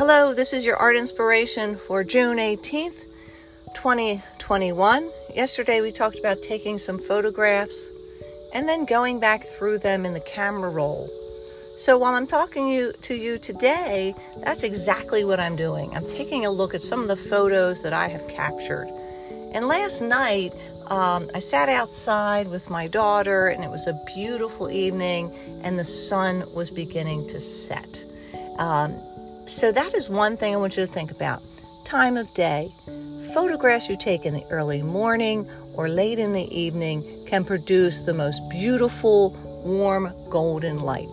Hello, 0.00 0.32
this 0.32 0.54
is 0.54 0.64
your 0.64 0.78
art 0.78 0.96
inspiration 0.96 1.76
for 1.76 2.02
June 2.02 2.38
18th, 2.38 3.04
2021. 3.76 5.06
Yesterday 5.34 5.82
we 5.82 5.92
talked 5.92 6.18
about 6.18 6.38
taking 6.42 6.78
some 6.78 6.96
photographs 6.98 7.74
and 8.54 8.66
then 8.66 8.86
going 8.86 9.20
back 9.20 9.42
through 9.42 9.76
them 9.76 10.06
in 10.06 10.14
the 10.14 10.20
camera 10.20 10.70
roll. 10.70 11.06
So 11.06 11.98
while 11.98 12.14
I'm 12.14 12.26
talking 12.26 12.66
you, 12.66 12.94
to 13.02 13.14
you 13.14 13.36
today, 13.36 14.14
that's 14.42 14.62
exactly 14.62 15.22
what 15.22 15.38
I'm 15.38 15.54
doing. 15.54 15.90
I'm 15.94 16.08
taking 16.08 16.46
a 16.46 16.50
look 16.50 16.74
at 16.74 16.80
some 16.80 17.02
of 17.02 17.08
the 17.08 17.14
photos 17.16 17.82
that 17.82 17.92
I 17.92 18.08
have 18.08 18.26
captured. 18.26 18.88
And 19.52 19.68
last 19.68 20.00
night, 20.00 20.52
um, 20.88 21.28
I 21.34 21.40
sat 21.40 21.68
outside 21.68 22.48
with 22.48 22.70
my 22.70 22.88
daughter, 22.88 23.48
and 23.48 23.62
it 23.62 23.68
was 23.68 23.86
a 23.86 23.92
beautiful 24.14 24.70
evening, 24.70 25.30
and 25.62 25.78
the 25.78 25.84
sun 25.84 26.42
was 26.56 26.70
beginning 26.70 27.28
to 27.28 27.38
set. 27.38 28.02
Um, 28.58 28.94
so, 29.60 29.70
that 29.72 29.92
is 29.92 30.08
one 30.08 30.38
thing 30.38 30.54
I 30.54 30.56
want 30.56 30.78
you 30.78 30.86
to 30.86 30.90
think 30.90 31.10
about. 31.10 31.42
Time 31.84 32.16
of 32.16 32.32
day. 32.32 32.70
Photographs 33.34 33.90
you 33.90 33.98
take 33.98 34.24
in 34.24 34.32
the 34.32 34.42
early 34.50 34.80
morning 34.80 35.46
or 35.76 35.86
late 35.86 36.18
in 36.18 36.32
the 36.32 36.48
evening 36.58 37.04
can 37.28 37.44
produce 37.44 38.00
the 38.00 38.14
most 38.14 38.40
beautiful, 38.50 39.36
warm, 39.62 40.08
golden 40.30 40.80
light. 40.80 41.10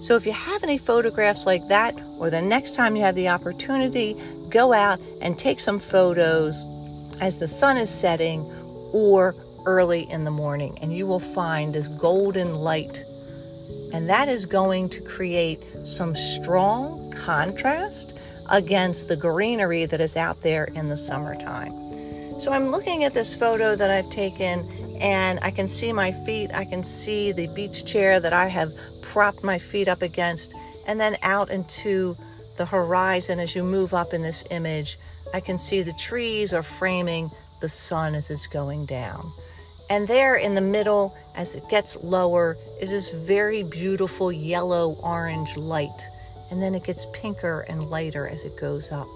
So, 0.00 0.14
if 0.14 0.24
you 0.24 0.30
have 0.30 0.62
any 0.62 0.78
photographs 0.78 1.44
like 1.44 1.66
that, 1.66 2.00
or 2.20 2.30
the 2.30 2.40
next 2.40 2.76
time 2.76 2.94
you 2.94 3.02
have 3.02 3.16
the 3.16 3.30
opportunity, 3.30 4.14
go 4.48 4.72
out 4.72 5.00
and 5.20 5.36
take 5.36 5.58
some 5.58 5.80
photos 5.80 6.54
as 7.20 7.40
the 7.40 7.48
sun 7.48 7.76
is 7.78 7.90
setting 7.90 8.42
or 8.92 9.34
early 9.66 10.08
in 10.08 10.22
the 10.22 10.30
morning, 10.30 10.78
and 10.82 10.92
you 10.92 11.04
will 11.08 11.18
find 11.18 11.74
this 11.74 11.88
golden 11.88 12.54
light. 12.54 13.02
And 13.92 14.08
that 14.08 14.28
is 14.28 14.46
going 14.46 14.88
to 14.90 15.00
create 15.00 15.58
some 15.84 16.14
strong 16.14 17.01
contrast 17.24 18.18
against 18.50 19.08
the 19.08 19.16
greenery 19.16 19.86
that 19.86 20.00
is 20.00 20.16
out 20.16 20.42
there 20.42 20.64
in 20.74 20.88
the 20.88 20.96
summertime. 20.96 21.72
So 22.40 22.52
I'm 22.52 22.68
looking 22.70 23.04
at 23.04 23.14
this 23.14 23.34
photo 23.34 23.76
that 23.76 23.90
I've 23.90 24.10
taken, 24.10 24.66
and 25.00 25.38
I 25.42 25.50
can 25.50 25.68
see 25.68 25.92
my 25.92 26.12
feet. 26.12 26.50
I 26.52 26.64
can 26.64 26.82
see 26.82 27.32
the 27.32 27.48
beach 27.54 27.86
chair 27.86 28.18
that 28.20 28.32
I 28.32 28.48
have 28.48 28.70
propped 29.02 29.44
my 29.44 29.58
feet 29.58 29.88
up 29.88 30.02
against, 30.02 30.52
and 30.86 30.98
then 30.98 31.16
out 31.22 31.50
into 31.50 32.16
the 32.58 32.66
horizon 32.66 33.38
as 33.38 33.54
you 33.54 33.62
move 33.62 33.94
up 33.94 34.12
in 34.12 34.22
this 34.22 34.44
image. 34.50 34.96
I 35.32 35.40
can 35.40 35.58
see 35.58 35.82
the 35.82 35.92
trees 35.92 36.52
are 36.52 36.62
framing 36.62 37.30
the 37.60 37.68
sun 37.68 38.14
as 38.14 38.30
it's 38.30 38.46
going 38.46 38.86
down. 38.86 39.22
And 39.88 40.08
there 40.08 40.36
in 40.36 40.54
the 40.54 40.60
middle, 40.60 41.14
as 41.36 41.54
it 41.54 41.62
gets 41.70 42.02
lower, 42.02 42.56
is 42.80 42.90
this 42.90 43.26
very 43.26 43.62
beautiful 43.62 44.32
yellow 44.32 44.96
orange 45.02 45.56
light. 45.56 45.88
And 46.52 46.62
then 46.62 46.76
it 46.76 46.84
gets 46.84 47.06
pinker 47.12 47.64
and 47.68 47.90
lighter 47.90 48.28
as 48.28 48.44
it 48.44 48.60
goes 48.60 48.92
up. 48.92 49.08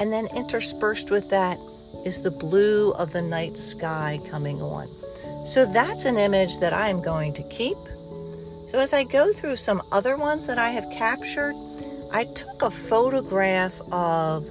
And 0.00 0.10
then 0.10 0.26
interspersed 0.34 1.10
with 1.10 1.30
that 1.30 1.58
is 2.04 2.22
the 2.22 2.30
blue 2.30 2.92
of 2.92 3.12
the 3.12 3.22
night 3.22 3.56
sky 3.58 4.18
coming 4.30 4.60
on. 4.60 4.88
So 5.46 5.64
that's 5.64 6.06
an 6.06 6.16
image 6.16 6.58
that 6.58 6.72
I 6.72 6.88
am 6.88 7.02
going 7.02 7.34
to 7.34 7.42
keep. 7.44 7.76
So 8.70 8.80
as 8.80 8.92
I 8.92 9.04
go 9.04 9.32
through 9.32 9.56
some 9.56 9.80
other 9.92 10.16
ones 10.16 10.46
that 10.46 10.58
I 10.58 10.70
have 10.70 10.84
captured, 10.92 11.54
I 12.12 12.24
took 12.34 12.62
a 12.62 12.70
photograph 12.70 13.78
of 13.92 14.44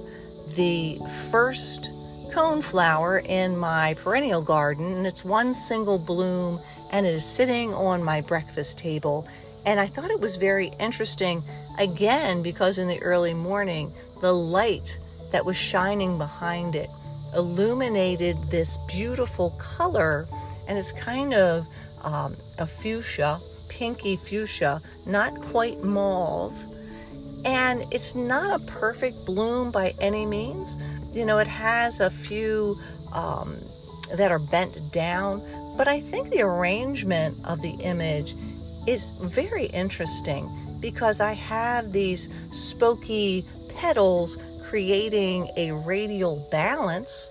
the 0.54 0.98
first 1.30 1.84
coneflower 2.32 3.24
in 3.26 3.56
my 3.56 3.94
perennial 3.94 4.42
garden, 4.42 4.92
and 4.92 5.06
it's 5.06 5.24
one 5.24 5.54
single 5.54 5.98
bloom 5.98 6.58
and 6.92 7.04
it 7.04 7.14
is 7.14 7.24
sitting 7.24 7.74
on 7.74 8.04
my 8.04 8.20
breakfast 8.20 8.78
table. 8.78 9.26
And 9.66 9.80
I 9.80 9.86
thought 9.86 10.10
it 10.10 10.20
was 10.20 10.36
very 10.36 10.70
interesting, 10.78 11.42
again, 11.78 12.42
because 12.42 12.78
in 12.78 12.88
the 12.88 13.00
early 13.02 13.34
morning, 13.34 13.90
the 14.20 14.32
light 14.32 14.96
that 15.32 15.44
was 15.44 15.56
shining 15.56 16.18
behind 16.18 16.74
it 16.74 16.88
illuminated 17.34 18.36
this 18.50 18.78
beautiful 18.88 19.50
color, 19.58 20.26
and 20.68 20.78
it's 20.78 20.92
kind 20.92 21.34
of 21.34 21.66
um, 22.04 22.32
a 22.58 22.66
fuchsia, 22.66 23.38
pinky 23.68 24.16
fuchsia, 24.16 24.80
not 25.06 25.34
quite 25.34 25.82
mauve. 25.82 26.54
And 27.44 27.82
it's 27.92 28.14
not 28.14 28.60
a 28.60 28.64
perfect 28.66 29.26
bloom 29.26 29.70
by 29.70 29.92
any 30.00 30.26
means, 30.26 30.74
you 31.14 31.24
know, 31.24 31.38
it 31.38 31.46
has 31.46 32.00
a 32.00 32.10
few 32.10 32.76
um, 33.14 33.54
that 34.16 34.30
are 34.30 34.40
bent 34.50 34.78
down, 34.92 35.40
but 35.76 35.88
I 35.88 36.00
think 36.00 36.30
the 36.30 36.42
arrangement 36.42 37.36
of 37.46 37.62
the 37.62 37.76
image 37.82 38.34
is 38.86 39.32
very 39.34 39.66
interesting 39.66 40.48
because 40.80 41.20
I 41.20 41.32
have 41.32 41.92
these 41.92 42.28
spoky 42.52 43.44
petals 43.76 44.36
creating 44.68 45.48
a 45.56 45.72
radial 45.72 46.46
balance. 46.50 47.30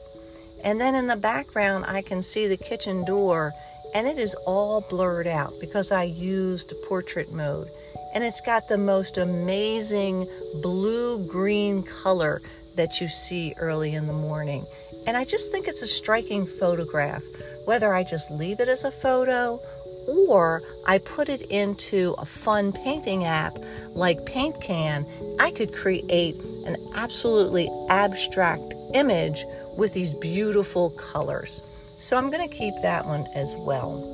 And 0.64 0.80
then 0.80 0.96
in 0.96 1.08
the 1.08 1.16
background, 1.16 1.86
I 1.88 2.02
can 2.02 2.24
see 2.24 2.48
the 2.48 2.58
kitchen 2.58 3.06
door, 3.06 3.52
and 3.94 4.08
it 4.08 4.18
is 4.18 4.34
all 4.46 4.86
blurred 4.90 5.28
out 5.28 5.54
because 5.60 5.92
I 5.92 6.04
used 6.04 6.74
portrait 6.88 7.32
mode. 7.32 7.68
And 8.14 8.24
it's 8.24 8.42
got 8.42 8.68
the 8.68 8.78
most 8.78 9.18
amazing 9.18 10.26
blue 10.62 11.28
green 11.28 11.84
color 11.84 12.42
that 12.76 13.02
you 13.02 13.08
see 13.08 13.54
early 13.60 13.94
in 13.94 14.08
the 14.08 14.14
morning. 14.14 14.64
And 15.08 15.16
I 15.16 15.26
just 15.26 15.52
think 15.52 15.68
it's 15.68 15.82
a 15.82 15.88
striking 15.88 16.46
photograph, 16.46 17.22
whether 17.66 17.94
I 17.94 18.04
just 18.04 18.32
leave 18.32 18.60
it 18.60 18.70
as 18.70 18.84
a 18.84 18.92
photo 18.92 19.60
or 20.08 20.62
I 20.88 21.00
put 21.00 21.30
it 21.30 21.42
into 21.52 22.16
a 22.18 22.26
fun 22.26 22.72
painting 22.72 23.26
app 23.26 23.58
like 23.94 24.26
Paint 24.26 24.62
Can, 24.62 25.06
I 25.40 25.52
could 25.52 25.74
create 25.74 26.36
an 26.66 26.76
absolutely 26.96 27.70
abstract 27.90 28.74
image 28.94 29.44
with 29.78 29.94
these 29.94 30.14
beautiful 30.14 30.92
colors. 30.92 31.62
So 32.00 32.18
I'm 32.18 32.30
going 32.30 32.48
to 32.48 32.54
keep 32.54 32.74
that 32.82 33.06
one 33.06 33.26
as 33.36 33.54
well. 33.60 34.12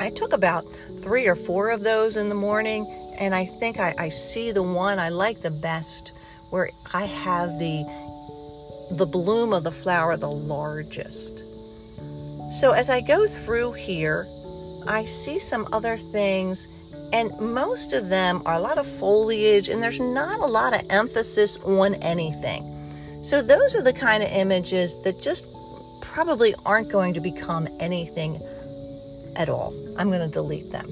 I 0.00 0.10
took 0.10 0.32
about 0.32 0.64
three 1.02 1.26
or 1.26 1.36
four 1.36 1.70
of 1.70 1.82
those 1.82 2.16
in 2.16 2.28
the 2.28 2.34
morning, 2.34 2.86
and 3.20 3.34
I 3.34 3.44
think 3.44 3.78
I, 3.78 3.94
I 3.98 4.08
see 4.08 4.50
the 4.50 4.62
one 4.62 4.98
I 4.98 5.10
like 5.10 5.40
the 5.40 5.50
best 5.50 6.12
where 6.50 6.68
I 6.92 7.04
have 7.04 7.58
the 7.58 7.84
the 8.92 9.06
bloom 9.06 9.52
of 9.52 9.64
the 9.64 9.70
flower 9.70 10.16
the 10.16 10.30
largest. 10.30 11.38
So 12.52 12.72
as 12.72 12.90
I 12.90 13.00
go 13.00 13.26
through 13.26 13.72
here, 13.72 14.26
I 14.88 15.04
see 15.04 15.38
some 15.38 15.66
other 15.72 15.96
things 15.96 16.68
and 17.12 17.30
most 17.40 17.92
of 17.92 18.08
them 18.08 18.42
are 18.46 18.54
a 18.54 18.60
lot 18.60 18.78
of 18.78 18.86
foliage 18.86 19.68
and 19.68 19.82
there's 19.82 20.00
not 20.00 20.40
a 20.40 20.46
lot 20.46 20.74
of 20.74 20.80
emphasis 20.90 21.62
on 21.64 21.94
anything. 21.96 22.64
So 23.22 23.40
those 23.40 23.74
are 23.74 23.82
the 23.82 23.92
kind 23.92 24.22
of 24.22 24.30
images 24.30 25.02
that 25.04 25.20
just 25.20 25.46
probably 26.02 26.54
aren't 26.66 26.90
going 26.90 27.14
to 27.14 27.20
become 27.20 27.68
anything 27.80 28.38
at 29.36 29.48
all. 29.48 29.72
I'm 29.98 30.10
going 30.10 30.26
to 30.26 30.32
delete 30.32 30.70
them. 30.70 30.86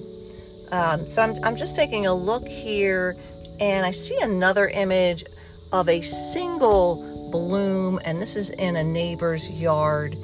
Um, 0.73 1.01
so 1.01 1.23
I'm, 1.23 1.35
I'm 1.45 1.57
just 1.57 1.77
taking 1.77 2.07
a 2.07 2.15
look 2.15 2.47
here 2.47 3.15
and 3.61 3.85
I 3.85 3.91
see 3.91 4.19
another 4.21 4.69
image 4.69 5.25
of 5.73 5.89
a 5.89 6.01
single 6.03 7.31
bloom, 7.31 7.99
and 8.05 8.21
this 8.21 8.37
is 8.37 8.51
in 8.51 8.77
a 8.77 8.85
neighbor's 8.85 9.51
yard, 9.51 10.15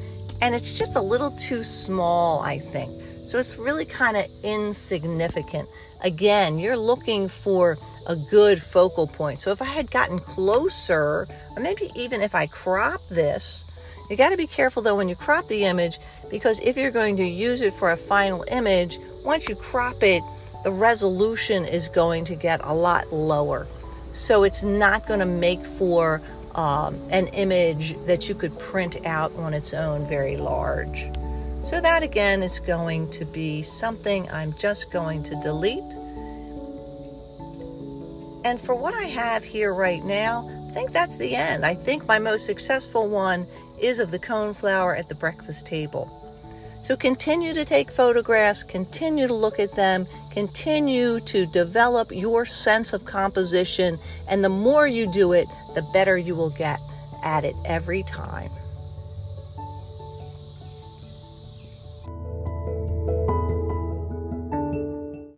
and 0.42 0.54
it's 0.54 0.78
just 0.78 0.94
a 0.94 1.00
little 1.00 1.30
too 1.30 1.64
small, 1.64 2.40
I 2.42 2.58
think. 2.58 2.90
So 3.28 3.38
it's 3.38 3.58
really 3.58 3.84
kind 3.84 4.16
of 4.16 4.24
insignificant. 4.42 5.68
Again, 6.02 6.58
you're 6.58 6.78
looking 6.78 7.28
for 7.28 7.76
a 8.08 8.16
good 8.30 8.58
focal 8.58 9.06
point. 9.06 9.38
So 9.38 9.50
if 9.50 9.60
I 9.60 9.66
had 9.66 9.90
gotten 9.90 10.18
closer, 10.18 11.26
or 11.54 11.60
maybe 11.60 11.90
even 11.94 12.22
if 12.22 12.34
I 12.34 12.46
crop 12.46 13.00
this, 13.10 13.66
you 14.08 14.16
got 14.16 14.30
to 14.30 14.38
be 14.38 14.46
careful 14.46 14.82
though 14.82 14.96
when 14.96 15.10
you 15.10 15.14
crop 15.14 15.46
the 15.46 15.64
image 15.66 15.98
because 16.30 16.58
if 16.60 16.78
you're 16.78 16.90
going 16.90 17.18
to 17.18 17.24
use 17.24 17.60
it 17.60 17.74
for 17.74 17.90
a 17.90 17.98
final 17.98 18.46
image, 18.50 18.96
once 19.26 19.46
you 19.46 19.56
crop 19.56 20.02
it, 20.02 20.22
the 20.64 20.70
resolution 20.70 21.66
is 21.66 21.86
going 21.88 22.24
to 22.24 22.34
get 22.34 22.62
a 22.64 22.72
lot 22.72 23.12
lower. 23.12 23.66
So 24.14 24.44
it's 24.44 24.62
not 24.62 25.06
going 25.06 25.20
to 25.20 25.26
make 25.26 25.60
for 25.60 26.22
um, 26.54 26.98
an 27.10 27.26
image 27.28 27.94
that 28.06 28.26
you 28.26 28.34
could 28.34 28.58
print 28.58 29.04
out 29.04 29.34
on 29.36 29.52
its 29.52 29.74
own 29.74 30.08
very 30.08 30.38
large. 30.38 31.04
So 31.60 31.80
that 31.80 32.02
again 32.02 32.42
is 32.42 32.60
going 32.60 33.10
to 33.12 33.24
be 33.24 33.62
something 33.62 34.28
I'm 34.30 34.52
just 34.58 34.92
going 34.92 35.22
to 35.24 35.34
delete. 35.42 35.82
And 38.44 38.58
for 38.58 38.74
what 38.74 38.94
I 38.94 39.04
have 39.04 39.44
here 39.44 39.74
right 39.74 40.02
now, 40.04 40.48
I 40.48 40.72
think 40.72 40.92
that's 40.92 41.18
the 41.18 41.34
end. 41.34 41.66
I 41.66 41.74
think 41.74 42.06
my 42.06 42.18
most 42.18 42.46
successful 42.46 43.08
one 43.08 43.46
is 43.82 43.98
of 43.98 44.10
the 44.10 44.18
coneflower 44.18 44.98
at 44.98 45.08
the 45.08 45.14
breakfast 45.16 45.66
table. 45.66 46.06
So 46.82 46.96
continue 46.96 47.52
to 47.54 47.64
take 47.64 47.90
photographs, 47.90 48.62
continue 48.62 49.26
to 49.26 49.34
look 49.34 49.58
at 49.58 49.74
them, 49.74 50.06
continue 50.32 51.20
to 51.20 51.44
develop 51.46 52.12
your 52.12 52.46
sense 52.46 52.92
of 52.92 53.04
composition, 53.04 53.98
and 54.30 54.44
the 54.44 54.48
more 54.48 54.86
you 54.86 55.10
do 55.12 55.32
it, 55.32 55.48
the 55.74 55.86
better 55.92 56.16
you 56.16 56.34
will 56.36 56.50
get 56.56 56.78
at 57.24 57.44
it 57.44 57.54
every 57.66 58.04
time. 58.04 58.50